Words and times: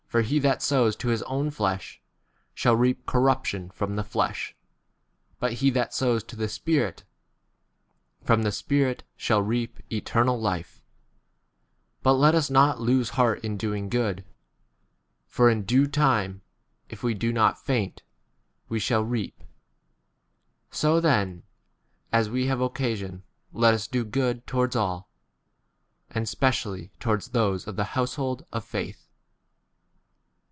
he 0.25 0.39
that 0.39 0.61
sows 0.61 0.93
to 0.93 1.07
his 1.07 1.23
own 1.23 1.49
flesh 1.49 2.01
shall 2.53 2.75
reap 2.75 3.05
corruption 3.05 3.69
from 3.71 3.95
the 3.95 4.03
flesh; 4.03 4.53
bnt 5.41 5.51
he 5.53 5.69
that 5.69 5.93
sows 5.93 6.21
to 6.21 6.35
the 6.35 6.49
Spirit, 6.49 7.05
from 8.21 8.43
the 8.43 8.51
Spirit 8.51 9.05
shall 9.15 9.41
reap 9.41 9.75
9 9.83 9.83
eternal 9.93 10.37
life: 10.37 10.81
bnt 12.03 12.19
let 12.19 12.35
ns 12.35 12.49
not 12.51 12.81
lose 12.81 13.11
heart 13.11 13.41
in 13.41 13.55
doing; 13.55 13.87
good; 13.87 14.25
for 15.27 15.49
in 15.49 15.63
due 15.63 15.87
time, 15.87 16.41
if 16.89 17.03
we 17.03 17.13
do 17.13 17.31
not 17.31 17.57
faint, 17.63 18.03
we 18.67 18.79
shall 18.79 19.03
10 19.03 19.09
reap. 19.11 19.43
So 20.71 20.99
then, 20.99 21.43
as 22.11 22.29
we 22.29 22.47
have 22.47 22.59
occa 22.59 22.97
sion 22.97 23.23
let 23.53 23.73
us 23.73 23.87
do 23.87 24.03
good 24.03 24.39
1 24.39 24.41
towards 24.41 24.75
all, 24.75 25.09
and 26.09 26.27
specially 26.27 26.91
toward 26.99 27.21
those 27.21 27.65
of 27.65 27.77
the 27.77 27.95
household 27.95 28.45
of 28.51 28.65
faith. 28.65 29.07